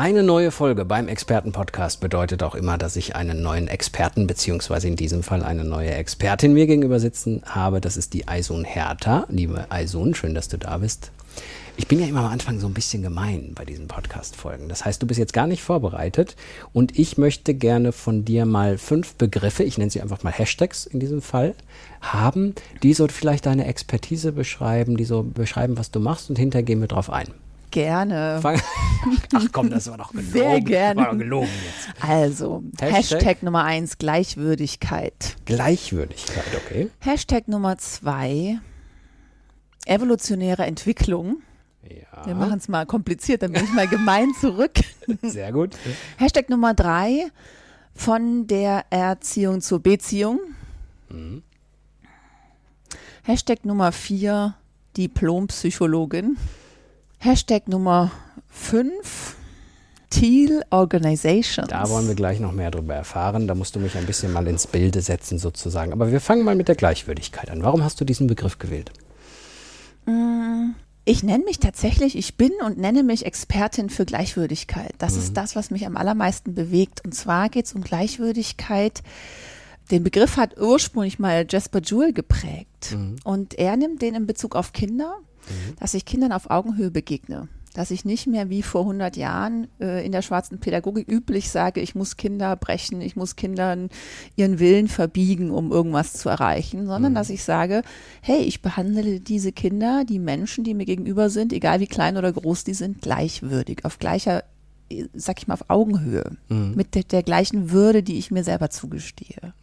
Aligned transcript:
Eine 0.00 0.22
neue 0.22 0.50
Folge 0.50 0.86
beim 0.86 1.08
Expertenpodcast 1.08 2.00
bedeutet 2.00 2.42
auch 2.42 2.54
immer, 2.54 2.78
dass 2.78 2.96
ich 2.96 3.16
einen 3.16 3.42
neuen 3.42 3.68
Experten 3.68 4.26
beziehungsweise 4.26 4.88
in 4.88 4.96
diesem 4.96 5.22
Fall 5.22 5.42
eine 5.44 5.62
neue 5.62 5.90
Expertin 5.90 6.54
mir 6.54 6.66
gegenüber 6.66 6.98
sitzen 6.98 7.42
habe. 7.44 7.82
Das 7.82 7.98
ist 7.98 8.14
die 8.14 8.26
Aisun 8.26 8.64
Hertha. 8.64 9.26
Liebe 9.28 9.66
Aisun, 9.68 10.14
schön, 10.14 10.34
dass 10.34 10.48
du 10.48 10.56
da 10.56 10.78
bist. 10.78 11.10
Ich 11.76 11.86
bin 11.86 12.00
ja 12.00 12.06
immer 12.06 12.20
am 12.20 12.32
Anfang 12.32 12.60
so 12.60 12.66
ein 12.66 12.72
bisschen 12.72 13.02
gemein 13.02 13.52
bei 13.54 13.66
diesen 13.66 13.88
Podcast-Folgen. 13.88 14.70
Das 14.70 14.86
heißt, 14.86 15.02
du 15.02 15.06
bist 15.06 15.20
jetzt 15.20 15.34
gar 15.34 15.46
nicht 15.46 15.62
vorbereitet 15.62 16.34
und 16.72 16.98
ich 16.98 17.18
möchte 17.18 17.52
gerne 17.52 17.92
von 17.92 18.24
dir 18.24 18.46
mal 18.46 18.78
fünf 18.78 19.16
Begriffe, 19.16 19.64
ich 19.64 19.76
nenne 19.76 19.90
sie 19.90 20.00
einfach 20.00 20.22
mal 20.22 20.32
Hashtags 20.32 20.86
in 20.86 20.98
diesem 20.98 21.20
Fall, 21.20 21.54
haben, 22.00 22.54
die 22.82 22.94
so 22.94 23.06
vielleicht 23.08 23.44
deine 23.44 23.66
Expertise 23.66 24.32
beschreiben, 24.32 24.96
die 24.96 25.04
so 25.04 25.22
beschreiben, 25.22 25.76
was 25.76 25.90
du 25.90 26.00
machst 26.00 26.30
und 26.30 26.38
hinterher 26.38 26.62
gehen 26.62 26.80
wir 26.80 26.88
drauf 26.88 27.10
ein. 27.10 27.28
Gerne. 27.70 28.40
Ach 29.34 29.46
komm, 29.52 29.70
das 29.70 29.88
war 29.90 29.98
doch 29.98 30.10
gelogen. 30.10 30.32
Sehr 30.32 30.60
gerne. 30.60 31.00
War 31.00 31.12
doch 31.12 31.18
gelogen 31.18 31.48
jetzt. 31.66 32.02
Also, 32.02 32.62
Hashtag? 32.80 33.20
Hashtag, 33.20 33.42
Nummer 33.42 33.64
eins, 33.64 33.98
Gleichwürdigkeit. 33.98 35.36
Gleichwürdigkeit, 35.44 36.44
okay. 36.56 36.90
Hashtag 37.00 37.48
Nummer 37.48 37.78
zwei, 37.78 38.58
evolutionäre 39.86 40.66
Entwicklung. 40.66 41.42
Ja. 41.88 42.26
Wir 42.26 42.34
machen 42.34 42.58
es 42.58 42.68
mal 42.68 42.84
kompliziert, 42.86 43.42
dann 43.42 43.52
bin 43.52 43.64
ich 43.64 43.72
mal 43.72 43.88
gemein 43.88 44.32
zurück. 44.40 44.72
Sehr 45.22 45.52
gut. 45.52 45.76
Hashtag 46.18 46.50
Nummer 46.50 46.74
drei, 46.74 47.30
von 47.94 48.46
der 48.46 48.84
Erziehung 48.90 49.60
zur 49.60 49.80
Beziehung. 49.80 50.40
Mhm. 51.08 51.42
Hashtag 53.22 53.64
Nummer 53.64 53.92
vier, 53.92 54.54
Diplompsychologin. 54.96 56.36
Hashtag 57.22 57.68
Nummer 57.68 58.12
fünf, 58.48 59.36
Teal 60.08 60.64
Organizations. 60.70 61.68
Da 61.68 61.86
wollen 61.90 62.08
wir 62.08 62.14
gleich 62.14 62.40
noch 62.40 62.52
mehr 62.52 62.70
darüber 62.70 62.94
erfahren. 62.94 63.46
Da 63.46 63.54
musst 63.54 63.76
du 63.76 63.78
mich 63.78 63.94
ein 63.98 64.06
bisschen 64.06 64.32
mal 64.32 64.46
ins 64.46 64.66
Bilde 64.66 65.02
setzen 65.02 65.38
sozusagen. 65.38 65.92
Aber 65.92 66.12
wir 66.12 66.22
fangen 66.22 66.44
mal 66.44 66.54
mit 66.54 66.68
der 66.68 66.76
Gleichwürdigkeit 66.76 67.50
an. 67.50 67.62
Warum 67.62 67.84
hast 67.84 68.00
du 68.00 68.06
diesen 68.06 68.26
Begriff 68.26 68.58
gewählt? 68.58 68.90
Ich 71.04 71.22
nenne 71.22 71.44
mich 71.44 71.58
tatsächlich, 71.58 72.16
ich 72.16 72.38
bin 72.38 72.52
und 72.64 72.78
nenne 72.78 73.02
mich 73.02 73.26
Expertin 73.26 73.90
für 73.90 74.06
Gleichwürdigkeit. 74.06 74.94
Das 74.96 75.16
ist 75.16 75.36
das, 75.36 75.54
was 75.54 75.70
mich 75.70 75.84
am 75.84 75.98
allermeisten 75.98 76.54
bewegt. 76.54 77.04
Und 77.04 77.14
zwar 77.14 77.50
geht 77.50 77.66
es 77.66 77.74
um 77.74 77.82
Gleichwürdigkeit. 77.82 79.02
Den 79.90 80.04
Begriff 80.04 80.38
hat 80.38 80.58
ursprünglich 80.58 81.18
mal 81.18 81.44
Jasper 81.46 81.82
Jewell 81.82 82.14
geprägt. 82.14 82.96
Und 83.24 83.58
er 83.58 83.76
nimmt 83.76 84.00
den 84.00 84.14
in 84.14 84.26
Bezug 84.26 84.56
auf 84.56 84.72
Kinder, 84.72 85.18
dass 85.78 85.94
ich 85.94 86.04
Kindern 86.04 86.32
auf 86.32 86.50
Augenhöhe 86.50 86.90
begegne. 86.90 87.48
Dass 87.72 87.92
ich 87.92 88.04
nicht 88.04 88.26
mehr 88.26 88.50
wie 88.50 88.62
vor 88.62 88.80
100 88.80 89.16
Jahren 89.16 89.68
äh, 89.80 90.04
in 90.04 90.10
der 90.10 90.22
schwarzen 90.22 90.58
Pädagogik 90.58 91.08
üblich 91.08 91.50
sage, 91.50 91.80
ich 91.80 91.94
muss 91.94 92.16
Kinder 92.16 92.56
brechen, 92.56 93.00
ich 93.00 93.14
muss 93.14 93.36
Kindern 93.36 93.90
ihren 94.34 94.58
Willen 94.58 94.88
verbiegen, 94.88 95.52
um 95.52 95.70
irgendwas 95.70 96.14
zu 96.14 96.28
erreichen, 96.28 96.86
sondern 96.86 97.14
dass 97.14 97.30
ich 97.30 97.44
sage, 97.44 97.82
hey, 98.22 98.40
ich 98.40 98.60
behandle 98.60 99.20
diese 99.20 99.52
Kinder, 99.52 100.04
die 100.04 100.18
Menschen, 100.18 100.64
die 100.64 100.74
mir 100.74 100.84
gegenüber 100.84 101.30
sind, 101.30 101.52
egal 101.52 101.78
wie 101.78 101.86
klein 101.86 102.16
oder 102.16 102.32
groß 102.32 102.64
die 102.64 102.74
sind, 102.74 103.02
gleichwürdig, 103.02 103.84
auf 103.84 104.00
gleicher, 104.00 104.42
äh, 104.90 105.04
sag 105.14 105.38
ich 105.38 105.46
mal, 105.46 105.54
auf 105.54 105.66
Augenhöhe, 105.68 106.38
mit 106.74 106.96
der, 106.96 107.04
der 107.04 107.22
gleichen 107.22 107.70
Würde, 107.70 108.02
die 108.02 108.18
ich 108.18 108.32
mir 108.32 108.42
selber 108.42 108.70
zugestehe. 108.70 109.54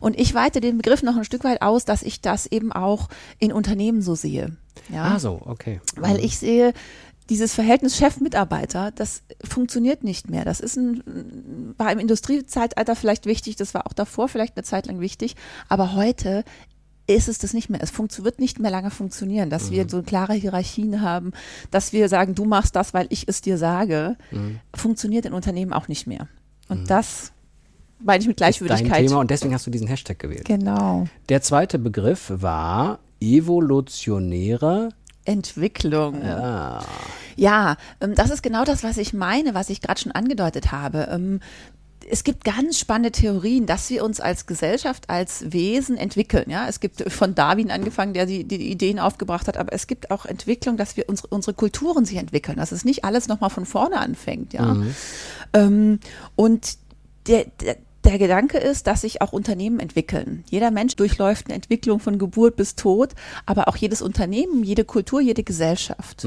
Und 0.00 0.18
ich 0.18 0.34
weite 0.34 0.60
den 0.60 0.78
Begriff 0.78 1.02
noch 1.02 1.16
ein 1.16 1.24
Stück 1.24 1.44
weit 1.44 1.62
aus, 1.62 1.84
dass 1.84 2.02
ich 2.02 2.20
das 2.20 2.46
eben 2.46 2.72
auch 2.72 3.08
in 3.38 3.52
Unternehmen 3.52 4.02
so 4.02 4.14
sehe. 4.14 4.56
Ja? 4.88 5.04
Ah, 5.14 5.18
so, 5.18 5.42
okay. 5.44 5.80
Weil 5.96 6.18
ich 6.24 6.38
sehe, 6.38 6.72
dieses 7.28 7.54
Verhältnis 7.54 7.96
Chef-Mitarbeiter, 7.96 8.90
das 8.90 9.22
funktioniert 9.44 10.02
nicht 10.02 10.28
mehr. 10.28 10.44
Das 10.44 10.58
ist 10.60 10.76
ein, 10.76 11.74
war 11.78 11.92
im 11.92 12.00
Industriezeitalter 12.00 12.96
vielleicht 12.96 13.24
wichtig, 13.24 13.56
das 13.56 13.72
war 13.72 13.86
auch 13.86 13.92
davor 13.92 14.28
vielleicht 14.28 14.56
eine 14.56 14.64
Zeit 14.64 14.86
lang 14.86 14.98
wichtig, 15.00 15.36
aber 15.68 15.94
heute 15.94 16.44
ist 17.06 17.28
es 17.28 17.38
das 17.38 17.54
nicht 17.54 17.70
mehr. 17.70 17.80
Es 17.82 17.92
wird 17.98 18.38
nicht 18.38 18.58
mehr 18.58 18.70
lange 18.70 18.90
funktionieren, 18.90 19.50
dass 19.50 19.70
wir 19.70 19.88
so 19.88 20.02
klare 20.02 20.34
Hierarchien 20.34 21.00
haben, 21.02 21.32
dass 21.70 21.92
wir 21.92 22.08
sagen, 22.08 22.34
du 22.34 22.44
machst 22.44 22.76
das, 22.76 22.94
weil 22.94 23.06
ich 23.10 23.26
es 23.26 23.40
dir 23.40 23.58
sage, 23.58 24.16
funktioniert 24.74 25.26
in 25.26 25.32
Unternehmen 25.32 25.72
auch 25.72 25.88
nicht 25.88 26.06
mehr. 26.06 26.28
Und 26.68 26.88
das 26.90 27.32
meine 28.04 28.20
ich 28.20 28.28
mit 28.28 28.40
Ist 28.40 28.40
dein 28.40 28.52
Gleichwürdigkeit. 28.52 29.06
Thema 29.06 29.20
und 29.20 29.30
deswegen 29.30 29.54
hast 29.54 29.66
du 29.66 29.70
diesen 29.70 29.86
Hashtag 29.86 30.18
gewählt. 30.18 30.44
Genau. 30.44 31.06
Der 31.28 31.42
zweite 31.42 31.78
Begriff 31.78 32.32
war 32.34 33.00
evolutionäre. 33.20 34.90
Entwicklung. 35.24 36.22
Ah, 36.22 36.82
Ja, 37.36 37.76
ähm, 38.00 38.14
das 38.14 38.30
ist 38.30 38.42
genau 38.42 38.64
das, 38.64 38.82
was 38.82 38.96
ich 38.96 39.12
meine, 39.12 39.54
was 39.54 39.70
ich 39.70 39.80
gerade 39.80 40.00
schon 40.00 40.12
angedeutet 40.12 40.72
habe. 40.72 41.08
Ähm, 41.10 41.40
es 42.08 42.24
gibt 42.24 42.44
ganz 42.44 42.78
spannende 42.78 43.12
Theorien, 43.12 43.66
dass 43.66 43.88
wir 43.90 44.04
uns 44.04 44.20
als 44.20 44.46
Gesellschaft, 44.46 45.08
als 45.10 45.52
Wesen 45.52 45.96
entwickeln. 45.96 46.50
Ja, 46.50 46.66
es 46.68 46.80
gibt 46.80 47.12
von 47.12 47.34
Darwin 47.34 47.70
angefangen, 47.70 48.14
der 48.14 48.26
die, 48.26 48.44
die 48.44 48.70
Ideen 48.70 48.98
aufgebracht 48.98 49.46
hat, 49.46 49.56
aber 49.56 49.72
es 49.72 49.86
gibt 49.86 50.10
auch 50.10 50.26
Entwicklung, 50.26 50.76
dass 50.76 50.96
wir 50.96 51.08
unsere, 51.08 51.28
unsere 51.28 51.54
Kulturen 51.54 52.04
sich 52.04 52.16
entwickeln, 52.16 52.56
dass 52.56 52.72
es 52.72 52.84
nicht 52.84 53.04
alles 53.04 53.28
nochmal 53.28 53.50
von 53.50 53.66
vorne 53.66 53.98
anfängt. 53.98 54.54
Ja, 54.54 54.76
ähm, 55.52 56.00
und 56.34 56.78
der, 57.26 57.44
der, 57.60 57.76
der 58.10 58.18
Gedanke 58.18 58.58
ist, 58.58 58.88
dass 58.88 59.02
sich 59.02 59.22
auch 59.22 59.32
Unternehmen 59.32 59.78
entwickeln. 59.78 60.42
Jeder 60.50 60.72
Mensch 60.72 60.96
durchläuft 60.96 61.46
eine 61.46 61.54
Entwicklung 61.54 62.00
von 62.00 62.18
Geburt 62.18 62.56
bis 62.56 62.74
Tod, 62.74 63.14
aber 63.46 63.68
auch 63.68 63.76
jedes 63.76 64.02
Unternehmen, 64.02 64.64
jede 64.64 64.84
Kultur, 64.84 65.20
jede 65.20 65.44
Gesellschaft. 65.44 66.24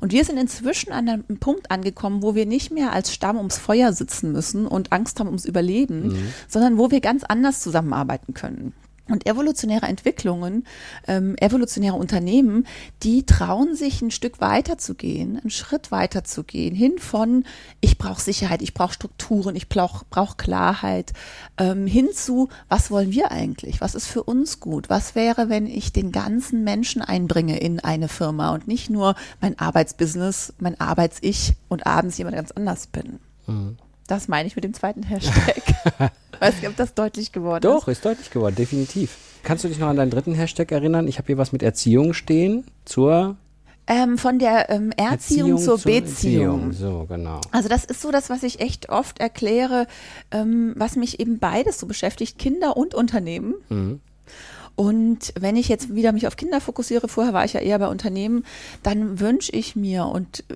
Und 0.00 0.12
wir 0.12 0.24
sind 0.24 0.38
inzwischen 0.38 0.92
an 0.92 1.08
einem 1.08 1.38
Punkt 1.38 1.70
angekommen, 1.70 2.22
wo 2.22 2.34
wir 2.34 2.46
nicht 2.46 2.72
mehr 2.72 2.92
als 2.92 3.12
Stamm 3.12 3.36
ums 3.36 3.58
Feuer 3.58 3.92
sitzen 3.92 4.32
müssen 4.32 4.66
und 4.66 4.92
Angst 4.92 5.20
haben 5.20 5.26
ums 5.26 5.44
Überleben, 5.44 6.32
sondern 6.48 6.78
wo 6.78 6.90
wir 6.90 7.00
ganz 7.00 7.22
anders 7.22 7.60
zusammenarbeiten 7.60 8.32
können. 8.32 8.72
Und 9.08 9.26
evolutionäre 9.26 9.86
Entwicklungen, 9.86 10.66
ähm, 11.06 11.36
evolutionäre 11.38 11.94
Unternehmen, 11.94 12.66
die 13.02 13.24
trauen 13.24 13.76
sich 13.76 14.02
ein 14.02 14.10
Stück 14.10 14.40
weiter 14.40 14.78
zu 14.78 14.94
gehen, 14.94 15.38
einen 15.38 15.50
Schritt 15.50 15.92
weiter 15.92 16.24
zu 16.24 16.42
gehen, 16.42 16.74
hin 16.74 16.98
von 16.98 17.44
ich 17.80 17.98
brauche 17.98 18.20
Sicherheit, 18.20 18.62
ich 18.62 18.74
brauche 18.74 18.94
Strukturen, 18.94 19.54
ich 19.54 19.68
brauche 19.68 20.04
brauch 20.10 20.36
Klarheit, 20.36 21.12
ähm, 21.56 21.86
hin 21.86 22.08
zu 22.12 22.48
was 22.68 22.90
wollen 22.90 23.12
wir 23.12 23.30
eigentlich, 23.30 23.80
was 23.80 23.94
ist 23.94 24.06
für 24.06 24.24
uns 24.24 24.58
gut, 24.58 24.90
was 24.90 25.14
wäre, 25.14 25.48
wenn 25.48 25.66
ich 25.66 25.92
den 25.92 26.10
ganzen 26.10 26.64
Menschen 26.64 27.00
einbringe 27.00 27.58
in 27.58 27.80
eine 27.80 28.08
Firma 28.08 28.52
und 28.54 28.66
nicht 28.66 28.90
nur 28.90 29.14
mein 29.40 29.58
Arbeitsbusiness, 29.58 30.54
mein 30.58 30.80
Arbeits-Ich 30.80 31.54
und 31.68 31.86
abends 31.86 32.18
jemand 32.18 32.36
ganz 32.36 32.50
anders 32.50 32.88
bin. 32.88 33.20
Das 34.06 34.28
meine 34.28 34.46
ich 34.46 34.56
mit 34.56 34.64
dem 34.64 34.74
zweiten 34.74 35.02
Hashtag. 35.02 35.62
Weiß 36.40 36.56
nicht, 36.56 36.68
ob 36.68 36.76
das 36.76 36.94
deutlich 36.94 37.32
geworden 37.32 37.64
ist. 37.66 37.70
doch, 37.72 37.88
ist 37.88 38.04
deutlich 38.04 38.30
geworden, 38.30 38.54
definitiv. 38.56 39.16
Kannst 39.42 39.64
du 39.64 39.68
dich 39.68 39.78
noch 39.78 39.88
an 39.88 39.96
deinen 39.96 40.10
dritten 40.10 40.34
Hashtag 40.34 40.72
erinnern? 40.72 41.06
Ich 41.06 41.18
habe 41.18 41.26
hier 41.26 41.38
was 41.38 41.52
mit 41.52 41.62
Erziehung 41.62 42.14
stehen. 42.14 42.64
Zur 42.84 43.36
Ähm, 43.86 44.18
von 44.18 44.38
der 44.40 44.68
ähm, 44.70 44.90
Erziehung, 44.96 45.58
zur, 45.58 45.76
Beziehung. 45.76 46.02
Erziehung. 46.02 46.72
So, 46.72 47.06
genau. 47.08 47.40
Also 47.52 47.68
das 47.68 47.84
ist 47.84 48.02
so 48.02 48.10
das, 48.10 48.28
was 48.30 48.42
ich 48.42 48.58
echt 48.60 48.88
oft 48.88 49.20
erkläre, 49.20 49.86
ähm, 50.32 50.74
was 50.76 50.96
mich 50.96 51.20
eben 51.20 51.38
beides 51.38 51.78
so 51.78 51.86
beschäftigt, 51.86 52.38
Kinder 52.38 52.76
und 52.76 52.94
Unternehmen. 52.94 53.54
Und 54.74 55.32
wenn 55.38 55.56
ich 55.56 55.68
jetzt 55.68 55.94
wieder 55.94 56.12
mich 56.12 56.26
auf 56.26 56.36
Kinder 56.36 56.60
fokussiere, 56.60 57.08
vorher 57.08 57.32
war 57.32 57.44
ich 57.44 57.54
ja 57.54 57.60
eher 57.60 57.78
bei 57.78 57.88
Unternehmen, 57.88 58.44
dann 58.82 59.20
wünsche 59.20 59.52
ich 59.52 59.74
mir 59.76 60.06
und 60.06 60.44
äh, 60.50 60.54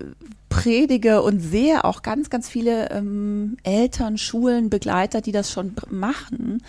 predige 0.51 1.23
und 1.23 1.39
sehe 1.39 1.83
auch 1.85 2.03
ganz, 2.03 2.29
ganz 2.29 2.47
viele 2.47 2.91
ähm, 2.91 3.57
Eltern, 3.63 4.17
Schulen, 4.17 4.69
Begleiter, 4.69 5.21
die 5.21 5.31
das 5.31 5.49
schon 5.51 5.73
machen, 5.89 6.61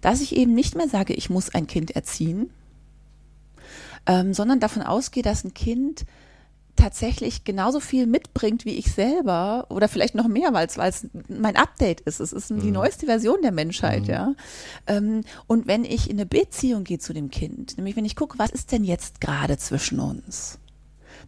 dass 0.00 0.22
ich 0.22 0.34
eben 0.34 0.54
nicht 0.54 0.74
mehr 0.74 0.88
sage, 0.88 1.12
ich 1.12 1.30
muss 1.30 1.54
ein 1.54 1.66
Kind 1.66 1.92
erziehen, 1.92 2.50
ähm, 4.06 4.34
sondern 4.34 4.58
davon 4.58 4.82
ausgehe, 4.82 5.22
dass 5.22 5.44
ein 5.44 5.54
Kind 5.54 6.06
tatsächlich 6.76 7.44
genauso 7.44 7.80
viel 7.80 8.06
mitbringt 8.06 8.64
wie 8.64 8.76
ich 8.76 8.92
selber 8.92 9.66
oder 9.70 9.88
vielleicht 9.88 10.14
noch 10.14 10.28
mehr, 10.28 10.52
weil 10.52 10.66
es 10.66 11.06
mein 11.28 11.56
Update 11.56 12.02
ist. 12.02 12.20
Es 12.20 12.32
ist 12.32 12.50
die 12.50 12.70
neueste 12.70 13.06
Version 13.06 13.40
der 13.42 13.52
Menschheit, 13.52 14.06
ja. 14.06 14.34
Ähm, 14.86 15.22
und 15.46 15.66
wenn 15.66 15.84
ich 15.84 16.08
in 16.08 16.16
eine 16.16 16.26
Beziehung 16.26 16.84
gehe 16.84 16.98
zu 16.98 17.12
dem 17.12 17.30
Kind, 17.30 17.76
nämlich 17.76 17.96
wenn 17.96 18.04
ich 18.04 18.16
gucke, 18.16 18.38
was 18.38 18.50
ist 18.50 18.72
denn 18.72 18.84
jetzt 18.84 19.20
gerade 19.20 19.58
zwischen 19.58 20.00
uns? 20.00 20.58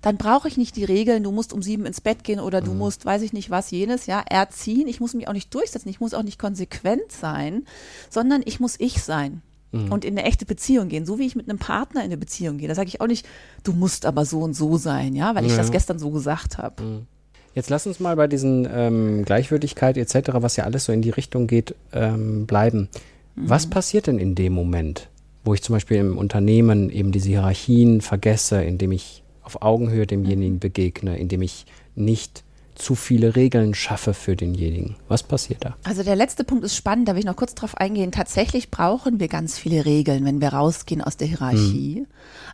Dann 0.02 0.16
brauche 0.16 0.48
ich 0.48 0.56
nicht 0.56 0.76
die 0.76 0.84
Regeln, 0.84 1.22
du 1.22 1.32
musst 1.32 1.52
um 1.52 1.62
sieben 1.62 1.86
ins 1.86 2.00
Bett 2.00 2.24
gehen 2.24 2.40
oder 2.40 2.60
du 2.60 2.72
musst, 2.74 3.04
weiß 3.04 3.22
ich 3.22 3.32
nicht 3.32 3.50
was, 3.50 3.70
jenes, 3.70 4.06
ja, 4.06 4.22
erziehen. 4.28 4.88
Ich 4.88 5.00
muss 5.00 5.14
mich 5.14 5.28
auch 5.28 5.32
nicht 5.32 5.54
durchsetzen, 5.54 5.88
ich 5.88 6.00
muss 6.00 6.14
auch 6.14 6.22
nicht 6.22 6.38
konsequent 6.38 7.10
sein, 7.10 7.64
sondern 8.10 8.42
ich 8.44 8.60
muss 8.60 8.76
ich 8.78 9.02
sein. 9.02 9.42
mhm. 9.72 9.92
und 9.92 10.04
in 10.04 10.18
eine 10.18 10.26
echte 10.26 10.46
Beziehung 10.46 10.88
gehen, 10.88 11.06
so 11.06 11.18
wie 11.18 11.26
ich 11.26 11.36
mit 11.36 11.48
einem 11.48 11.58
Partner 11.58 12.00
in 12.00 12.06
eine 12.06 12.16
Beziehung 12.16 12.58
gehe. 12.58 12.68
Da 12.68 12.74
sage 12.74 12.88
ich 12.88 13.00
auch 13.00 13.06
nicht, 13.06 13.26
du 13.64 13.72
musst 13.72 14.06
aber 14.06 14.24
so 14.24 14.40
und 14.40 14.54
so 14.54 14.76
sein, 14.76 15.14
ja, 15.14 15.34
weil 15.34 15.44
ich 15.44 15.52
ja. 15.52 15.58
das 15.58 15.70
gestern 15.70 15.98
so 15.98 16.10
gesagt 16.10 16.58
habe. 16.58 16.82
Mhm. 16.82 17.06
Jetzt 17.54 17.70
lass 17.70 17.86
uns 17.86 17.98
mal 17.98 18.14
bei 18.14 18.28
diesen 18.28 18.68
ähm, 18.70 19.24
Gleichwürdigkeit 19.24 19.96
etc., 19.96 20.30
was 20.34 20.56
ja 20.56 20.64
alles 20.64 20.84
so 20.84 20.92
in 20.92 21.02
die 21.02 21.10
Richtung 21.10 21.46
geht, 21.46 21.74
ähm, 21.92 22.46
bleiben. 22.46 22.88
Mhm. 23.34 23.50
Was 23.50 23.66
passiert 23.66 24.06
denn 24.06 24.18
in 24.18 24.34
dem 24.34 24.52
Moment, 24.52 25.08
wo 25.44 25.54
ich 25.54 25.62
zum 25.62 25.74
Beispiel 25.74 25.96
im 25.96 26.18
Unternehmen 26.18 26.90
eben 26.90 27.10
diese 27.10 27.28
Hierarchien 27.28 28.00
vergesse, 28.00 28.62
indem 28.62 28.92
ich 28.92 29.22
auf 29.48 29.62
Augenhöhe 29.62 30.06
demjenigen 30.06 30.58
begegne, 30.58 31.18
indem 31.18 31.40
ich 31.40 31.64
nicht 31.94 32.44
zu 32.78 32.94
viele 32.94 33.36
Regeln 33.36 33.74
schaffe 33.74 34.14
für 34.14 34.36
denjenigen. 34.36 34.96
Was 35.08 35.22
passiert 35.22 35.64
da? 35.64 35.76
Also 35.84 36.02
der 36.02 36.16
letzte 36.16 36.44
Punkt 36.44 36.64
ist 36.64 36.76
spannend, 36.76 37.08
da 37.08 37.12
will 37.12 37.20
ich 37.20 37.24
noch 37.26 37.36
kurz 37.36 37.54
drauf 37.54 37.76
eingehen. 37.76 38.12
Tatsächlich 38.12 38.70
brauchen 38.70 39.20
wir 39.20 39.28
ganz 39.28 39.58
viele 39.58 39.84
Regeln, 39.84 40.24
wenn 40.24 40.40
wir 40.40 40.50
rausgehen 40.50 41.02
aus 41.02 41.16
der 41.16 41.28
Hierarchie. 41.28 41.96
Hm. 41.98 42.06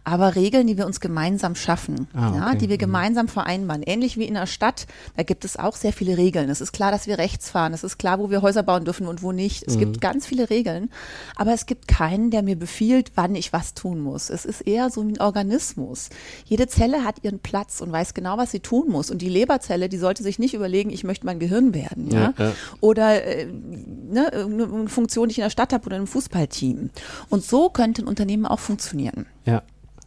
Aber 0.04 0.34
Regeln, 0.34 0.66
die 0.66 0.76
wir 0.76 0.86
uns 0.86 1.00
gemeinsam 1.00 1.54
schaffen, 1.54 2.08
ah, 2.14 2.28
okay. 2.28 2.38
ja, 2.38 2.54
die 2.54 2.68
wir 2.68 2.74
hm. 2.74 2.80
gemeinsam 2.80 3.28
vereinbaren. 3.28 3.82
Ähnlich 3.82 4.16
wie 4.16 4.24
in 4.24 4.34
der 4.34 4.46
Stadt, 4.46 4.86
da 5.16 5.22
gibt 5.22 5.44
es 5.44 5.56
auch 5.56 5.76
sehr 5.76 5.92
viele 5.92 6.16
Regeln. 6.16 6.50
Es 6.50 6.60
ist 6.60 6.72
klar, 6.72 6.90
dass 6.90 7.06
wir 7.06 7.18
rechts 7.18 7.50
fahren. 7.50 7.72
Es 7.72 7.84
ist 7.84 7.98
klar, 7.98 8.18
wo 8.18 8.30
wir 8.30 8.42
Häuser 8.42 8.62
bauen 8.62 8.84
dürfen 8.84 9.06
und 9.06 9.22
wo 9.22 9.32
nicht. 9.32 9.62
Es 9.66 9.74
hm. 9.74 9.80
gibt 9.80 10.00
ganz 10.00 10.26
viele 10.26 10.50
Regeln. 10.50 10.90
Aber 11.36 11.52
es 11.52 11.66
gibt 11.66 11.88
keinen, 11.88 12.30
der 12.30 12.42
mir 12.42 12.56
befiehlt, 12.56 13.12
wann 13.14 13.34
ich 13.34 13.52
was 13.52 13.74
tun 13.74 14.00
muss. 14.00 14.30
Es 14.30 14.44
ist 14.44 14.62
eher 14.62 14.90
so 14.90 15.06
wie 15.06 15.12
ein 15.12 15.20
Organismus. 15.20 16.08
Jede 16.44 16.66
Zelle 16.66 17.04
hat 17.04 17.22
ihren 17.22 17.40
Platz 17.40 17.80
und 17.80 17.92
weiß 17.92 18.14
genau, 18.14 18.36
was 18.38 18.50
sie 18.50 18.60
tun 18.60 18.90
muss. 18.90 19.10
Und 19.10 19.22
die 19.22 19.28
Leberzelle, 19.28 19.88
die 19.88 19.98
soll 19.98 20.13
sollte 20.14 20.22
sich 20.22 20.38
nicht 20.38 20.54
überlegen, 20.54 20.90
ich 20.90 21.02
möchte 21.02 21.26
mein 21.26 21.40
Gehirn 21.40 21.74
werden. 21.74 22.10
Ja? 22.10 22.32
ja, 22.38 22.44
ja. 22.46 22.52
Oder 22.80 23.24
äh, 23.24 23.46
ne, 23.46 24.32
eine 24.32 24.88
Funktion, 24.88 25.28
die 25.28 25.32
ich 25.32 25.38
in 25.38 25.44
der 25.44 25.50
Stadt 25.50 25.72
habe 25.72 25.86
oder 25.86 25.96
im 25.96 26.06
Fußballteam. 26.06 26.90
Und 27.30 27.44
so 27.44 27.68
könnte 27.68 28.02
ein 28.02 28.06
Unternehmen 28.06 28.46
auch 28.46 28.60
funktionieren. 28.60 29.26
Ja. 29.44 29.62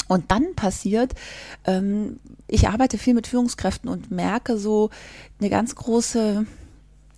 Und 0.07 0.31
dann 0.31 0.55
passiert, 0.55 1.13
ähm, 1.65 2.19
ich 2.47 2.69
arbeite 2.69 2.97
viel 2.97 3.13
mit 3.13 3.27
Führungskräften 3.27 3.89
und 3.89 4.09
merke 4.09 4.57
so 4.57 4.89
eine 5.41 5.49
ganz 5.49 5.75
große 5.75 6.45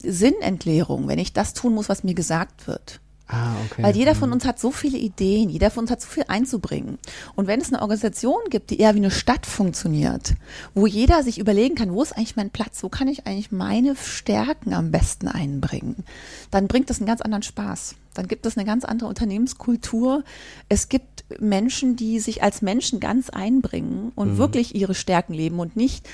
Sinnentleerung, 0.01 1.07
wenn 1.07 1.19
ich 1.19 1.33
das 1.33 1.53
tun 1.53 1.75
muss, 1.75 1.89
was 1.89 2.03
mir 2.03 2.15
gesagt 2.15 2.65
wird. 2.65 2.99
Ah, 3.31 3.53
okay. 3.63 3.83
Weil 3.83 3.95
jeder 3.95 4.15
von 4.15 4.29
mhm. 4.29 4.33
uns 4.33 4.45
hat 4.45 4.59
so 4.59 4.71
viele 4.71 4.97
Ideen, 4.97 5.49
jeder 5.49 5.69
von 5.69 5.83
uns 5.83 5.91
hat 5.91 6.01
so 6.01 6.07
viel 6.07 6.25
einzubringen. 6.27 6.97
Und 7.35 7.45
wenn 7.45 7.61
es 7.61 7.71
eine 7.71 7.83
Organisation 7.83 8.41
gibt, 8.49 8.71
die 8.71 8.79
eher 8.79 8.95
wie 8.95 8.99
eine 8.99 9.11
Stadt 9.11 9.45
funktioniert, 9.45 10.33
wo 10.73 10.87
jeder 10.87 11.21
sich 11.21 11.37
überlegen 11.37 11.75
kann, 11.75 11.93
wo 11.93 12.01
ist 12.01 12.17
eigentlich 12.17 12.35
mein 12.35 12.49
Platz, 12.49 12.81
wo 12.81 12.89
kann 12.89 13.07
ich 13.07 13.27
eigentlich 13.27 13.51
meine 13.51 13.95
Stärken 13.95 14.73
am 14.73 14.89
besten 14.89 15.27
einbringen, 15.27 16.03
dann 16.49 16.67
bringt 16.67 16.89
das 16.89 16.97
einen 16.97 17.05
ganz 17.05 17.21
anderen 17.21 17.43
Spaß. 17.43 17.95
Dann 18.15 18.27
gibt 18.27 18.47
es 18.47 18.57
eine 18.57 18.65
ganz 18.65 18.83
andere 18.83 19.07
Unternehmenskultur. 19.07 20.23
Es 20.67 20.89
gibt 20.89 21.23
Menschen, 21.39 21.95
die 21.95 22.19
sich 22.19 22.41
als 22.41 22.63
Menschen 22.63 22.99
ganz 22.99 23.29
einbringen 23.29 24.11
und 24.15 24.33
mhm. 24.33 24.37
wirklich 24.39 24.73
ihre 24.73 24.95
Stärken 24.95 25.35
leben 25.35 25.59
und 25.59 25.75
nicht 25.75 26.09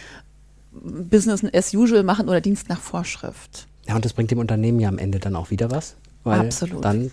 Business 0.73 1.45
as 1.53 1.73
usual 1.73 2.03
machen 2.03 2.27
oder 2.27 2.41
Dienst 2.41 2.67
nach 2.67 2.81
Vorschrift. 2.81 3.67
Ja, 3.87 3.95
und 3.95 4.03
das 4.03 4.11
bringt 4.11 4.31
dem 4.31 4.39
Unternehmen 4.39 4.81
ja 4.81 4.89
am 4.89 4.97
Ende 4.97 5.19
dann 5.19 5.37
auch 5.37 5.49
wieder 5.49 5.71
was? 5.71 5.95
Weil 6.25 6.39
Absolut. 6.39 6.83
Dann 6.83 7.11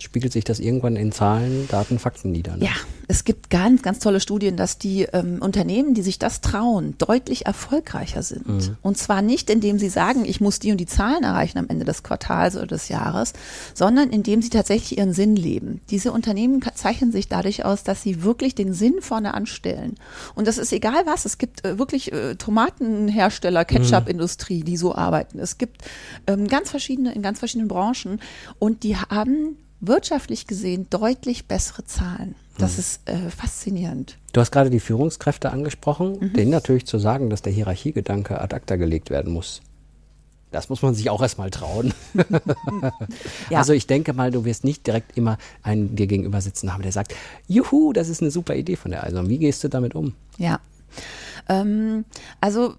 spiegelt 0.00 0.32
sich 0.32 0.44
das 0.44 0.60
irgendwann 0.60 0.96
in 0.96 1.12
Zahlen, 1.12 1.68
Daten, 1.68 1.98
Fakten 1.98 2.32
nieder. 2.32 2.56
Ne? 2.56 2.64
Ja, 2.64 2.72
es 3.08 3.24
gibt 3.24 3.50
ganz, 3.50 3.82
ganz 3.82 4.00
tolle 4.00 4.20
Studien, 4.20 4.56
dass 4.56 4.78
die 4.78 5.02
ähm, 5.12 5.38
Unternehmen, 5.40 5.94
die 5.94 6.02
sich 6.02 6.18
das 6.18 6.40
trauen, 6.40 6.96
deutlich 6.98 7.46
erfolgreicher 7.46 8.22
sind. 8.22 8.48
Mhm. 8.48 8.76
Und 8.82 8.98
zwar 8.98 9.22
nicht, 9.22 9.48
indem 9.48 9.78
sie 9.78 9.88
sagen, 9.88 10.24
ich 10.24 10.40
muss 10.40 10.58
die 10.58 10.72
und 10.72 10.78
die 10.78 10.86
Zahlen 10.86 11.22
erreichen 11.22 11.58
am 11.58 11.68
Ende 11.68 11.84
des 11.84 12.02
Quartals 12.02 12.56
oder 12.56 12.66
des 12.66 12.88
Jahres, 12.88 13.32
sondern 13.74 14.10
indem 14.10 14.42
sie 14.42 14.50
tatsächlich 14.50 14.98
ihren 14.98 15.12
Sinn 15.12 15.36
leben. 15.36 15.80
Diese 15.90 16.10
Unternehmen 16.12 16.60
zeichnen 16.74 17.12
sich 17.12 17.28
dadurch 17.28 17.64
aus, 17.64 17.84
dass 17.84 18.02
sie 18.02 18.22
wirklich 18.24 18.54
den 18.54 18.72
Sinn 18.72 18.96
vorne 19.00 19.34
anstellen. 19.34 19.94
Und 20.34 20.48
das 20.48 20.58
ist 20.58 20.72
egal 20.72 21.06
was. 21.06 21.24
Es 21.24 21.38
gibt 21.38 21.64
äh, 21.64 21.78
wirklich 21.78 22.12
äh, 22.12 22.34
Tomatenhersteller, 22.34 23.64
Ketchup-Industrie, 23.64 24.64
die 24.64 24.76
so 24.76 24.94
arbeiten. 24.94 25.38
Es 25.38 25.58
gibt 25.58 25.82
ähm, 26.26 26.48
ganz 26.48 26.70
verschiedene, 26.70 27.14
in 27.14 27.22
ganz 27.22 27.38
verschiedenen 27.38 27.68
Branchen 27.68 28.20
und 28.58 28.82
die 28.82 28.96
haben 28.96 29.56
wirtschaftlich 29.80 30.46
gesehen 30.46 30.88
deutlich 30.90 31.46
bessere 31.46 31.84
Zahlen. 31.84 32.34
Das 32.58 32.74
mhm. 32.74 32.78
ist 32.78 33.08
äh, 33.08 33.30
faszinierend. 33.30 34.16
Du 34.32 34.40
hast 34.40 34.50
gerade 34.50 34.70
die 34.70 34.80
Führungskräfte 34.80 35.50
angesprochen, 35.50 36.18
mhm. 36.18 36.32
denen 36.32 36.50
natürlich 36.50 36.86
zu 36.86 36.98
sagen, 36.98 37.30
dass 37.30 37.42
der 37.42 37.52
Hierarchiegedanke 37.52 38.40
ad 38.40 38.54
acta 38.54 38.76
gelegt 38.76 39.10
werden 39.10 39.32
muss. 39.32 39.60
Das 40.52 40.68
muss 40.68 40.80
man 40.80 40.94
sich 40.94 41.10
auch 41.10 41.20
erstmal 41.20 41.50
trauen. 41.50 41.92
ja. 43.50 43.58
Also 43.58 43.72
ich 43.72 43.86
denke 43.86 44.12
mal, 44.12 44.30
du 44.30 44.44
wirst 44.44 44.64
nicht 44.64 44.86
direkt 44.86 45.18
immer 45.18 45.38
einen 45.62 45.96
dir 45.96 46.06
gegenüber 46.06 46.40
sitzen 46.40 46.72
haben, 46.72 46.82
der 46.82 46.92
sagt, 46.92 47.14
juhu, 47.46 47.92
das 47.92 48.08
ist 48.08 48.22
eine 48.22 48.30
super 48.30 48.54
Idee 48.54 48.76
von 48.76 48.92
der 48.92 49.02
Also. 49.02 49.28
Wie 49.28 49.38
gehst 49.38 49.64
du 49.64 49.68
damit 49.68 49.94
um? 49.94 50.14
Ja. 50.38 50.60
Ähm, 51.48 52.04
also 52.40 52.74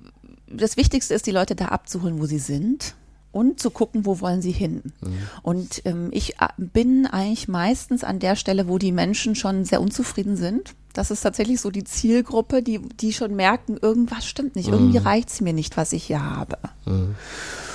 das 0.50 0.78
Wichtigste 0.78 1.14
ist, 1.14 1.28
die 1.28 1.32
Leute 1.32 1.56
da 1.56 1.66
abzuholen, 1.66 2.20
wo 2.20 2.26
sie 2.26 2.40
sind 2.40 2.96
und 3.38 3.60
zu 3.60 3.69
gucken, 3.69 4.06
wo 4.06 4.19
wollen 4.19 4.42
sie 4.42 4.51
hin. 4.51 4.81
Mhm. 5.01 5.18
Und 5.44 5.81
ähm, 5.86 6.10
ich 6.12 6.39
äh, 6.39 6.48
bin 6.57 7.06
eigentlich 7.06 7.48
meistens 7.48 8.04
an 8.04 8.19
der 8.19 8.36
Stelle, 8.36 8.68
wo 8.68 8.78
die 8.78 8.92
Menschen 8.92 9.36
schon 9.36 9.63
sehr 9.63 9.80
unzufrieden 9.80 10.36
sind. 10.36 10.74
Das 10.94 11.12
ist 11.12 11.22
tatsächlich 11.22 11.62
so 11.62 11.69
die 11.69 11.84
Zielgruppe, 11.84 12.63
die, 12.63 12.80
die 12.80 13.13
schon 13.13 13.36
merken, 13.36 13.78
irgendwas 13.80 14.25
stimmt 14.25 14.56
nicht, 14.56 14.68
mhm. 14.68 14.74
irgendwie 14.74 14.98
reicht 14.98 15.30
es 15.30 15.42
mir 15.42 15.54
nicht, 15.54 15.78
was 15.78 15.94
ich 15.94 16.06
hier 16.06 16.24
habe. 16.24 16.57
Mhm. 16.86 17.16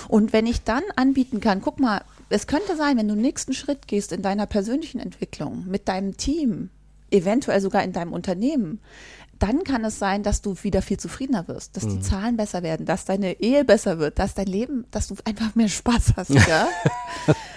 Und 0.08 0.32
wenn 0.32 0.46
ich 0.46 0.62
dann 0.62 0.82
anbieten 0.96 1.40
kann, 1.40 1.62
guck 1.62 1.78
mal, 1.78 2.02
es 2.28 2.46
könnte 2.46 2.76
sein, 2.76 2.96
wenn 2.96 3.08
du 3.08 3.14
den 3.14 3.22
nächsten 3.22 3.52
Schritt 3.52 3.86
gehst 3.86 4.12
in 4.12 4.22
deiner 4.22 4.46
persönlichen 4.46 5.00
Entwicklung, 5.00 5.64
mit 5.68 5.86
deinem 5.88 6.16
Team, 6.16 6.70
eventuell 7.10 7.60
sogar 7.60 7.84
in 7.84 7.92
deinem 7.92 8.12
Unternehmen, 8.12 8.80
dann 9.42 9.64
kann 9.64 9.84
es 9.84 9.98
sein, 9.98 10.22
dass 10.22 10.40
du 10.40 10.54
wieder 10.62 10.82
viel 10.82 10.98
zufriedener 10.98 11.48
wirst, 11.48 11.76
dass 11.76 11.84
mhm. 11.84 11.90
die 11.90 12.00
Zahlen 12.00 12.36
besser 12.36 12.62
werden, 12.62 12.86
dass 12.86 13.04
deine 13.04 13.40
Ehe 13.40 13.64
besser 13.64 13.98
wird, 13.98 14.20
dass 14.20 14.34
dein 14.34 14.46
Leben, 14.46 14.84
dass 14.92 15.08
du 15.08 15.16
einfach 15.24 15.56
mehr 15.56 15.68
Spaß 15.68 16.14
hast, 16.16 16.30
ja. 16.48 16.68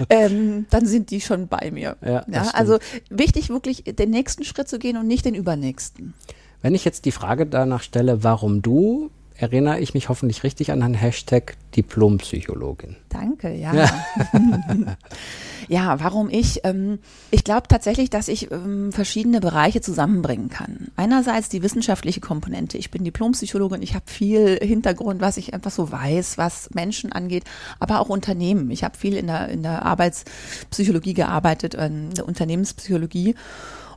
ähm, 0.09 0.65
dann 0.71 0.87
sind 0.87 1.11
die 1.11 1.21
schon 1.21 1.47
bei 1.47 1.69
mir. 1.71 1.95
Ja, 2.01 2.25
ja 2.27 2.41
also 2.53 2.79
wichtig, 3.09 3.49
wirklich 3.49 3.83
den 3.83 4.09
nächsten 4.09 4.43
Schritt 4.43 4.67
zu 4.67 4.79
gehen 4.79 4.97
und 4.97 5.05
nicht 5.05 5.25
den 5.25 5.35
übernächsten. 5.35 6.15
Wenn 6.63 6.73
ich 6.73 6.85
jetzt 6.85 7.05
die 7.05 7.11
Frage 7.11 7.45
danach 7.45 7.83
stelle, 7.83 8.23
warum 8.23 8.63
du, 8.63 9.11
erinnere 9.37 9.79
ich 9.79 9.93
mich 9.93 10.09
hoffentlich 10.09 10.43
richtig 10.43 10.71
an 10.71 10.81
einen 10.81 10.93
Hashtag 10.93 11.55
Diplompsychologin. 11.75 12.95
Danke, 13.09 13.53
ja. 13.53 13.73
Ja, 13.73 13.89
ja 15.67 15.99
warum 15.99 16.29
ich? 16.29 16.61
Ähm, 16.63 16.99
ich 17.31 17.43
glaube 17.43 17.67
tatsächlich, 17.67 18.09
dass 18.09 18.27
ich 18.27 18.51
ähm, 18.51 18.91
verschiedene 18.91 19.41
Bereiche 19.41 19.81
zusammenbringen 19.81 20.49
kann. 20.49 20.87
Einerseits 20.95 21.49
die 21.49 21.63
wissenschaftliche 21.63 22.21
Komponente. 22.21 22.77
Ich 22.77 22.91
bin 22.91 23.03
Diplompsychologin, 23.03 23.81
ich 23.81 23.93
habe 23.93 24.05
viel 24.07 24.57
Hintergrund, 24.61 25.21
was 25.21 25.37
ich 25.37 25.53
einfach 25.53 25.71
so 25.71 25.91
weiß, 25.91 26.37
was 26.37 26.69
Menschen 26.73 27.11
angeht, 27.11 27.43
aber 27.79 27.99
auch 27.99 28.09
Unternehmen. 28.09 28.71
Ich 28.71 28.83
habe 28.83 28.97
viel 28.97 29.17
in 29.17 29.27
der, 29.27 29.49
in 29.49 29.63
der 29.63 29.83
Arbeitspsychologie 29.83 31.13
gearbeitet, 31.13 31.73
in 31.73 32.11
der 32.11 32.25
Unternehmenspsychologie. 32.25 33.35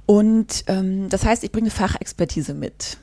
Und 0.07 0.65
ähm, 0.69 1.09
das 1.11 1.25
heißt, 1.25 1.45
ich 1.45 1.53
bringe 1.53 1.71
Fachexpertise 1.71 2.55
mit. 2.55 2.99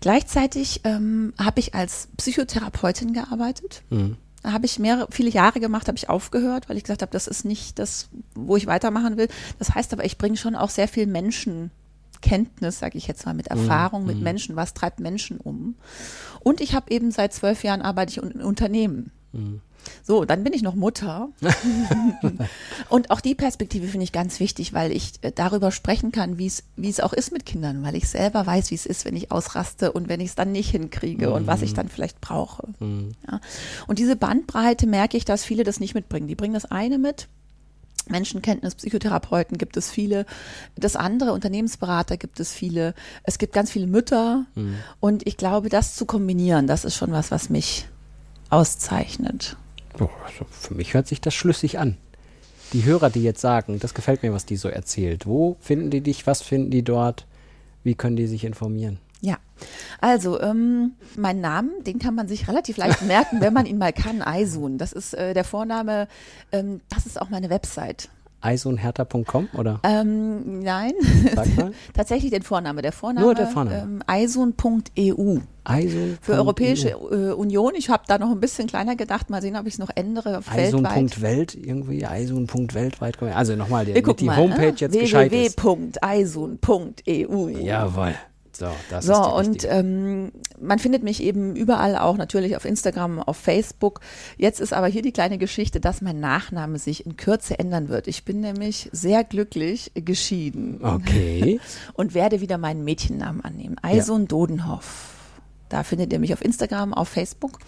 Gleichzeitig 0.00 0.80
ähm, 0.84 1.32
habe 1.38 1.60
ich 1.60 1.74
als 1.74 2.08
Psychotherapeutin 2.16 3.12
gearbeitet. 3.12 3.82
Mhm. 3.90 4.16
Da 4.42 4.52
habe 4.52 4.66
ich 4.66 4.78
mehrere, 4.78 5.08
viele 5.10 5.30
Jahre 5.30 5.58
gemacht, 5.58 5.88
habe 5.88 5.98
ich 5.98 6.08
aufgehört, 6.08 6.68
weil 6.68 6.76
ich 6.76 6.84
gesagt 6.84 7.02
habe, 7.02 7.10
das 7.10 7.26
ist 7.26 7.44
nicht 7.44 7.78
das, 7.78 8.08
wo 8.34 8.56
ich 8.56 8.66
weitermachen 8.66 9.16
will. 9.16 9.28
Das 9.58 9.74
heißt 9.74 9.92
aber, 9.92 10.04
ich 10.04 10.18
bringe 10.18 10.36
schon 10.36 10.54
auch 10.54 10.70
sehr 10.70 10.86
viel 10.86 11.06
Menschenkenntnis, 11.06 12.78
sage 12.78 12.96
ich 12.96 13.08
jetzt 13.08 13.26
mal, 13.26 13.34
mit 13.34 13.48
Erfahrung, 13.48 14.02
mhm. 14.02 14.06
mit 14.06 14.20
Menschen, 14.20 14.54
was 14.54 14.72
treibt 14.72 15.00
Menschen 15.00 15.38
um. 15.38 15.74
Und 16.40 16.60
ich 16.60 16.74
habe 16.74 16.92
eben 16.92 17.10
seit 17.10 17.32
zwölf 17.32 17.64
Jahren 17.64 17.82
arbeite 17.82 18.12
ich 18.12 18.18
in 18.18 18.40
Unternehmen. 18.40 19.10
Mhm. 19.32 19.60
So, 20.02 20.24
dann 20.24 20.42
bin 20.44 20.52
ich 20.52 20.62
noch 20.62 20.74
Mutter. 20.74 21.28
und 22.88 23.10
auch 23.10 23.20
die 23.20 23.34
Perspektive 23.34 23.86
finde 23.86 24.04
ich 24.04 24.12
ganz 24.12 24.40
wichtig, 24.40 24.72
weil 24.72 24.92
ich 24.92 25.12
äh, 25.22 25.32
darüber 25.32 25.70
sprechen 25.70 26.12
kann, 26.12 26.38
wie 26.38 26.46
es, 26.46 26.64
wie 26.76 26.88
es 26.88 27.00
auch 27.00 27.12
ist 27.12 27.32
mit 27.32 27.46
Kindern, 27.46 27.82
weil 27.82 27.94
ich 27.94 28.08
selber 28.08 28.46
weiß, 28.46 28.70
wie 28.70 28.74
es 28.74 28.86
ist, 28.86 29.04
wenn 29.04 29.16
ich 29.16 29.30
ausraste 29.30 29.92
und 29.92 30.08
wenn 30.08 30.20
ich 30.20 30.30
es 30.30 30.34
dann 30.34 30.52
nicht 30.52 30.70
hinkriege 30.70 31.28
mhm. 31.28 31.32
und 31.34 31.46
was 31.46 31.62
ich 31.62 31.72
mhm. 31.72 31.76
dann 31.76 31.88
vielleicht 31.88 32.20
brauche. 32.20 32.68
Mhm. 32.80 33.12
Ja. 33.30 33.40
Und 33.86 33.98
diese 33.98 34.16
Bandbreite 34.16 34.86
merke 34.86 35.16
ich, 35.16 35.24
dass 35.24 35.44
viele 35.44 35.64
das 35.64 35.80
nicht 35.80 35.94
mitbringen. 35.94 36.28
Die 36.28 36.34
bringen 36.34 36.54
das 36.54 36.64
eine 36.66 36.98
mit, 36.98 37.28
Menschenkenntnis, 38.08 38.76
Psychotherapeuten 38.76 39.58
gibt 39.58 39.76
es 39.76 39.90
viele. 39.90 40.26
Das 40.76 40.94
andere, 40.94 41.32
Unternehmensberater 41.32 42.16
gibt 42.16 42.38
es 42.38 42.52
viele. 42.52 42.94
Es 43.24 43.38
gibt 43.38 43.52
ganz 43.52 43.70
viele 43.70 43.88
Mütter. 43.88 44.46
Mhm. 44.54 44.76
Und 45.00 45.26
ich 45.26 45.36
glaube, 45.36 45.68
das 45.68 45.96
zu 45.96 46.06
kombinieren, 46.06 46.66
das 46.66 46.84
ist 46.84 46.94
schon 46.94 47.10
was, 47.10 47.30
was 47.30 47.50
mich 47.50 47.88
auszeichnet. 48.50 49.56
Also 49.92 50.44
für 50.50 50.74
mich 50.74 50.94
hört 50.94 51.06
sich 51.06 51.20
das 51.20 51.34
schlüssig 51.34 51.78
an. 51.78 51.96
Die 52.72 52.84
Hörer, 52.84 53.10
die 53.10 53.22
jetzt 53.22 53.40
sagen, 53.40 53.78
das 53.78 53.94
gefällt 53.94 54.22
mir, 54.22 54.32
was 54.32 54.44
die 54.44 54.56
so 54.56 54.68
erzählt. 54.68 55.26
Wo 55.26 55.56
finden 55.60 55.90
die 55.90 56.00
dich? 56.00 56.26
Was 56.26 56.42
finden 56.42 56.70
die 56.70 56.82
dort? 56.82 57.26
Wie 57.84 57.94
können 57.94 58.16
die 58.16 58.26
sich 58.26 58.44
informieren? 58.44 58.98
Ja, 59.20 59.38
also 60.00 60.40
ähm, 60.40 60.92
mein 61.16 61.40
Namen, 61.40 61.70
den 61.84 61.98
kann 61.98 62.14
man 62.14 62.28
sich 62.28 62.48
relativ 62.48 62.76
leicht 62.76 63.02
merken, 63.02 63.40
wenn 63.40 63.52
man 63.52 63.66
ihn 63.66 63.78
mal 63.78 63.92
kann. 63.92 64.20
Aisun, 64.26 64.78
das 64.78 64.92
ist 64.92 65.14
äh, 65.14 65.32
der 65.32 65.44
Vorname. 65.44 66.08
Ähm, 66.52 66.80
das 66.88 67.06
ist 67.06 67.20
auch 67.20 67.30
meine 67.30 67.48
Website 67.48 68.10
eisonhertha.com 68.40 69.48
oder? 69.56 69.80
Ähm, 69.82 70.60
nein, 70.60 70.92
tatsächlich 71.94 72.30
den 72.30 72.42
Vorname. 72.42 72.82
Der 72.82 72.92
Vorname, 72.92 73.24
Nur 73.24 73.34
der 73.34 73.46
Vorname. 73.46 73.82
Ähm, 73.82 74.02
eison.eu. 74.06 75.38
Eison. 75.64 76.18
Für 76.20 76.34
Europäische 76.34 76.90
äh, 76.90 77.32
Union. 77.32 77.72
Ich 77.76 77.90
habe 77.90 78.04
da 78.06 78.18
noch 78.18 78.30
ein 78.30 78.38
bisschen 78.38 78.68
kleiner 78.68 78.94
gedacht. 78.94 79.30
Mal 79.30 79.42
sehen, 79.42 79.56
ob 79.56 79.66
ich 79.66 79.74
es 79.74 79.78
noch 79.80 79.90
ändere. 79.94 80.40
Eison.welt 80.48 81.56
irgendwie. 81.56 82.06
Eison.weltweit. 82.06 83.20
Also 83.22 83.56
nochmal, 83.56 83.84
die, 83.84 84.00
die 84.00 84.24
mal, 84.24 84.36
Homepage 84.36 84.72
ne? 84.72 84.74
jetzt 84.76 84.98
gescheit 84.98 85.32
ist. 85.32 85.60
www.eison.eu. 85.62 87.48
Jawohl. 87.48 88.14
So, 88.58 88.70
das 88.90 89.04
so 89.04 89.12
ist 89.12 89.48
und 89.48 89.66
ähm, 89.68 90.32
man 90.58 90.78
findet 90.78 91.02
mich 91.02 91.22
eben 91.22 91.56
überall 91.56 91.96
auch, 91.96 92.16
natürlich 92.16 92.56
auf 92.56 92.64
Instagram, 92.64 93.20
auf 93.20 93.36
Facebook. 93.36 94.00
Jetzt 94.36 94.60
ist 94.60 94.72
aber 94.72 94.86
hier 94.86 95.02
die 95.02 95.12
kleine 95.12 95.38
Geschichte, 95.38 95.80
dass 95.80 96.00
mein 96.00 96.20
Nachname 96.20 96.78
sich 96.78 97.04
in 97.04 97.16
Kürze 97.16 97.58
ändern 97.58 97.88
wird. 97.88 98.06
Ich 98.08 98.24
bin 98.24 98.40
nämlich 98.40 98.88
sehr 98.92 99.24
glücklich 99.24 99.92
geschieden. 99.94 100.80
Okay. 100.82 101.60
und 101.94 102.14
werde 102.14 102.40
wieder 102.40 102.58
meinen 102.58 102.84
Mädchennamen 102.84 103.42
annehmen. 103.42 103.76
Eison 103.82 104.22
ja. 104.22 104.26
Dodenhoff. 104.28 105.14
Da 105.68 105.82
findet 105.82 106.12
ihr 106.12 106.18
mich 106.18 106.32
auf 106.32 106.42
Instagram, 106.42 106.94
auf 106.94 107.08
Facebook. 107.08 107.58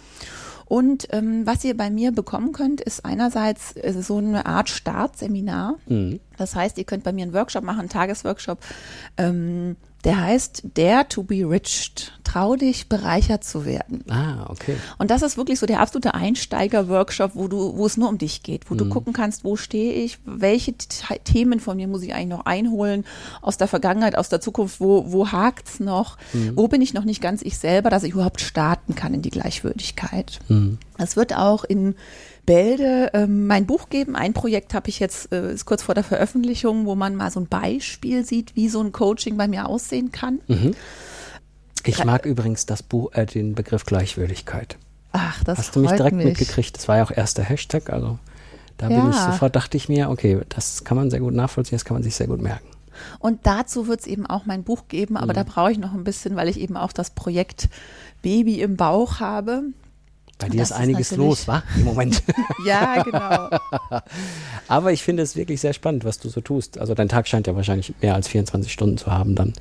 Und 0.65 1.07
ähm, 1.11 1.47
was 1.47 1.63
ihr 1.63 1.75
bei 1.75 1.89
mir 1.89 2.11
bekommen 2.11 2.51
könnt, 2.51 2.79
ist 2.79 3.03
einerseits 3.03 3.75
äh, 3.75 3.91
so 4.01 4.17
eine 4.17 4.45
Art 4.45 4.69
Startseminar. 4.69 5.77
Mhm. 5.87 6.19
Das 6.37 6.55
heißt, 6.55 6.77
ihr 6.77 6.83
könnt 6.83 7.03
bei 7.03 7.11
mir 7.11 7.23
einen 7.23 7.33
Workshop 7.33 7.63
machen, 7.63 7.79
einen 7.79 7.89
Tagesworkshop. 7.89 8.59
Ähm, 9.17 9.75
der 10.03 10.21
heißt 10.21 10.63
Dare 10.73 11.07
to 11.07 11.23
be 11.23 11.47
Rich. 11.47 12.11
Trau 12.29 12.55
dich, 12.55 12.87
bereichert 12.89 13.43
zu 13.43 13.65
werden. 13.65 14.03
Ah, 14.07 14.45
okay. 14.49 14.75
Und 14.99 15.09
das 15.09 15.23
ist 15.23 15.35
wirklich 15.35 15.57
so 15.57 15.65
der 15.65 15.79
absolute 15.79 16.13
Einsteiger-Workshop, 16.13 17.31
wo 17.33 17.47
du, 17.47 17.75
wo 17.75 17.87
es 17.87 17.97
nur 17.97 18.07
um 18.07 18.19
dich 18.19 18.43
geht, 18.43 18.69
wo 18.69 18.75
mhm. 18.75 18.77
du 18.77 18.89
gucken 18.89 19.13
kannst, 19.13 19.43
wo 19.43 19.55
stehe 19.55 19.93
ich, 19.93 20.19
welche 20.25 20.73
Themen 21.23 21.59
von 21.59 21.77
mir 21.77 21.87
muss 21.87 22.03
ich 22.03 22.13
eigentlich 22.13 22.27
noch 22.27 22.45
einholen 22.45 23.03
aus 23.41 23.57
der 23.57 23.67
Vergangenheit, 23.67 24.15
aus 24.15 24.29
der 24.29 24.41
Zukunft, 24.41 24.79
wo, 24.79 25.11
wo 25.11 25.31
hakt's 25.31 25.79
noch, 25.79 26.17
mhm. 26.33 26.51
wo 26.55 26.67
bin 26.67 26.83
ich 26.83 26.93
noch 26.93 27.03
nicht 27.03 27.19
ganz 27.19 27.41
ich 27.41 27.57
selber, 27.57 27.89
dass 27.89 28.03
ich 28.03 28.11
überhaupt 28.11 28.41
starten 28.41 28.93
kann 28.93 29.15
in 29.15 29.23
die 29.23 29.31
Gleichwürdigkeit. 29.31 30.39
Mhm. 30.49 30.77
Es 30.99 31.15
wird 31.15 31.35
auch 31.35 31.63
in 31.63 31.95
Bälde 32.45 33.09
ähm, 33.13 33.47
mein 33.47 33.65
Buch 33.65 33.89
geben. 33.89 34.15
Ein 34.15 34.33
Projekt 34.33 34.75
habe 34.75 34.89
ich 34.89 34.99
jetzt, 34.99 35.31
äh, 35.31 35.53
ist 35.53 35.65
kurz 35.65 35.81
vor 35.81 35.95
der 35.95 36.03
Veröffentlichung, 36.03 36.85
wo 36.85 36.93
man 36.93 37.15
mal 37.15 37.31
so 37.31 37.39
ein 37.39 37.47
Beispiel 37.47 38.23
sieht, 38.23 38.55
wie 38.55 38.69
so 38.69 38.81
ein 38.81 38.91
Coaching 38.91 39.35
bei 39.35 39.47
mir 39.47 39.67
aussehen 39.67 40.11
kann. 40.11 40.41
Mhm. 40.47 40.75
Ich 41.85 42.03
mag 42.03 42.25
übrigens 42.25 42.65
das 42.65 42.83
Buch, 42.83 43.13
äh, 43.13 43.25
den 43.25 43.55
Begriff 43.55 43.85
Gleichwürdigkeit. 43.85 44.77
Ach, 45.11 45.43
das 45.43 45.57
Hast 45.57 45.75
du 45.75 45.79
mich 45.79 45.91
direkt 45.91 46.15
mich. 46.15 46.25
mitgekriegt? 46.25 46.77
Das 46.77 46.87
war 46.87 46.97
ja 46.97 47.03
auch 47.03 47.11
erster 47.11 47.43
Hashtag, 47.43 47.89
also 47.89 48.19
da 48.77 48.89
ja. 48.89 49.01
bin 49.01 49.09
ich 49.09 49.15
sofort, 49.17 49.55
dachte 49.55 49.75
ich 49.75 49.89
mir, 49.89 50.09
okay, 50.09 50.39
das 50.49 50.83
kann 50.83 50.95
man 50.95 51.09
sehr 51.09 51.19
gut 51.19 51.33
nachvollziehen, 51.33 51.77
das 51.77 51.85
kann 51.85 51.95
man 51.95 52.03
sich 52.03 52.15
sehr 52.15 52.27
gut 52.27 52.41
merken. 52.41 52.67
Und 53.19 53.45
dazu 53.45 53.87
wird 53.87 54.01
es 54.01 54.07
eben 54.07 54.25
auch 54.25 54.45
mein 54.45 54.63
Buch 54.63 54.87
geben, 54.87 55.17
aber 55.17 55.33
mhm. 55.33 55.37
da 55.37 55.43
brauche 55.43 55.71
ich 55.71 55.77
noch 55.77 55.93
ein 55.93 56.03
bisschen, 56.03 56.35
weil 56.35 56.47
ich 56.47 56.59
eben 56.59 56.77
auch 56.77 56.91
das 56.91 57.11
Projekt 57.11 57.69
Baby 58.21 58.61
im 58.61 58.77
Bauch 58.77 59.19
habe. 59.19 59.63
Bei 60.37 60.47
dir 60.47 60.61
ist 60.61 60.71
einiges 60.71 61.11
ist 61.11 61.17
los, 61.17 61.47
wa? 61.49 61.63
Im 61.75 61.83
Moment. 61.83 62.23
ja, 62.65 63.03
genau. 63.03 63.49
Aber 64.69 64.93
ich 64.93 65.03
finde 65.03 65.23
es 65.23 65.35
wirklich 65.35 65.59
sehr 65.59 65.73
spannend, 65.73 66.05
was 66.05 66.19
du 66.19 66.29
so 66.29 66.39
tust. 66.39 66.77
Also 66.77 66.93
dein 66.93 67.09
Tag 67.09 67.27
scheint 67.27 67.47
ja 67.47 67.55
wahrscheinlich 67.55 67.93
mehr 68.01 68.15
als 68.15 68.29
24 68.29 68.71
Stunden 68.71 68.97
zu 68.97 69.07
haben 69.11 69.35
dann. 69.35 69.53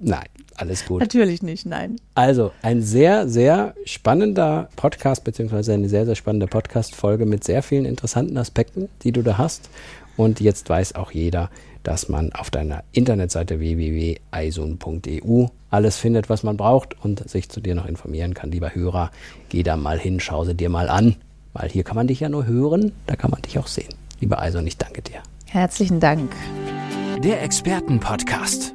Nein, 0.00 0.26
alles 0.56 0.86
gut. 0.86 1.00
Natürlich 1.00 1.42
nicht, 1.42 1.66
nein. 1.66 1.96
Also 2.14 2.52
ein 2.62 2.82
sehr, 2.82 3.28
sehr 3.28 3.74
spannender 3.84 4.68
Podcast, 4.76 5.24
beziehungsweise 5.24 5.72
eine 5.72 5.88
sehr, 5.88 6.06
sehr 6.06 6.14
spannende 6.14 6.46
Podcast-Folge 6.46 7.26
mit 7.26 7.44
sehr 7.44 7.62
vielen 7.62 7.84
interessanten 7.84 8.36
Aspekten, 8.36 8.88
die 9.02 9.12
du 9.12 9.22
da 9.22 9.38
hast. 9.38 9.70
Und 10.16 10.40
jetzt 10.40 10.68
weiß 10.68 10.96
auch 10.96 11.12
jeder, 11.12 11.50
dass 11.84 12.08
man 12.08 12.32
auf 12.32 12.50
deiner 12.50 12.82
Internetseite 12.92 13.60
www.eison.eu 13.60 15.46
alles 15.70 15.96
findet, 15.96 16.28
was 16.28 16.42
man 16.42 16.56
braucht 16.56 17.02
und 17.04 17.28
sich 17.28 17.48
zu 17.48 17.60
dir 17.60 17.74
noch 17.74 17.86
informieren 17.86 18.34
kann. 18.34 18.50
Lieber 18.50 18.74
Hörer, 18.74 19.10
geh 19.48 19.62
da 19.62 19.76
mal 19.76 19.98
hin, 19.98 20.20
schau 20.20 20.44
sie 20.44 20.54
dir 20.54 20.70
mal 20.70 20.88
an, 20.88 21.16
weil 21.52 21.68
hier 21.68 21.84
kann 21.84 21.96
man 21.96 22.06
dich 22.06 22.20
ja 22.20 22.28
nur 22.28 22.46
hören, 22.46 22.92
da 23.06 23.16
kann 23.16 23.30
man 23.30 23.42
dich 23.42 23.58
auch 23.58 23.66
sehen. 23.66 23.94
Lieber 24.20 24.40
Eison, 24.40 24.66
ich 24.66 24.76
danke 24.76 25.02
dir. 25.02 25.22
Herzlichen 25.46 26.00
Dank. 26.00 26.32
Der 27.22 27.42
Expertenpodcast, 27.42 28.74